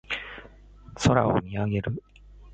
[0.95, 2.01] 空を見上げる。